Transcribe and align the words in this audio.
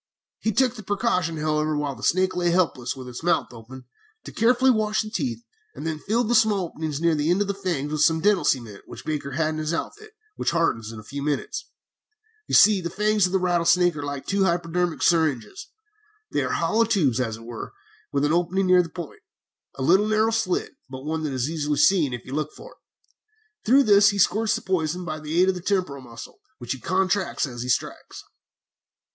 "He 0.39 0.51
took 0.51 0.73
the 0.73 0.81
precaution, 0.81 1.37
however, 1.37 1.77
while 1.77 1.93
the 1.93 2.01
snake 2.01 2.35
lay 2.35 2.49
helpless 2.49 2.95
with 2.95 3.07
its 3.07 3.21
mouth 3.21 3.53
open, 3.53 3.85
to 4.23 4.31
carefully 4.31 4.71
wash 4.71 5.03
the 5.03 5.11
teeth, 5.11 5.43
and 5.75 5.85
then 5.85 5.99
filled 5.99 6.27
the 6.27 6.33
small 6.33 6.65
openings 6.69 6.99
near 6.99 7.13
the 7.13 7.29
end 7.29 7.39
of 7.39 7.47
the 7.47 7.53
fangs 7.53 7.91
with 7.91 8.01
some 8.01 8.19
dental 8.19 8.43
cement 8.43 8.81
which 8.87 9.05
Baker 9.05 9.33
had 9.33 9.49
in 9.49 9.57
his 9.59 9.75
outfit, 9.75 10.13
which 10.37 10.49
hardens 10.49 10.91
in 10.91 10.99
a 10.99 11.03
few 11.03 11.21
minutes. 11.21 11.65
You 12.47 12.55
see, 12.55 12.81
the 12.81 12.89
fangs 12.89 13.27
of 13.27 13.35
a 13.35 13.37
rattlesnake 13.37 13.95
are 13.95 14.01
like 14.01 14.25
two 14.25 14.43
hypodermic 14.45 15.03
syringes. 15.03 15.67
They 16.31 16.41
are 16.43 16.53
hollow 16.53 16.85
tubes, 16.85 17.19
as 17.19 17.37
it 17.37 17.43
were, 17.43 17.71
with 18.11 18.25
an 18.25 18.33
opening 18.33 18.65
near 18.65 18.81
the 18.81 18.89
point, 18.89 19.21
a 19.75 19.83
little 19.83 20.07
narrow 20.07 20.31
slit, 20.31 20.77
but 20.89 21.05
one 21.05 21.21
that 21.25 21.33
is 21.33 21.47
easily 21.47 21.77
seen, 21.77 22.11
if 22.11 22.25
you 22.25 22.33
look 22.33 22.53
for 22.53 22.71
it. 22.71 22.77
Through 23.65 23.83
this 23.83 24.09
he 24.09 24.17
squirts 24.17 24.55
the 24.55 24.63
poison 24.63 25.05
by 25.05 25.19
the 25.19 25.39
aid 25.39 25.49
of 25.49 25.53
the 25.53 25.61
temporal 25.61 26.01
muscle, 26.01 26.39
which 26.57 26.71
he 26.71 26.79
contracts 26.79 27.45
as 27.45 27.61
he 27.61 27.69
strikes. 27.69 28.23